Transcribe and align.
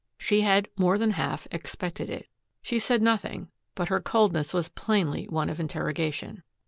She 0.17 0.41
had 0.41 0.67
more 0.75 0.97
than 0.97 1.11
half 1.11 1.47
expected 1.51 2.09
it. 2.09 2.25
She 2.63 2.79
said 2.79 3.03
nothing, 3.03 3.49
but 3.75 3.89
her 3.89 4.01
coldness 4.01 4.51
was 4.51 4.67
plainly 4.69 5.25
one 5.27 5.47
of 5.47 5.59
interrogation. 5.59 6.41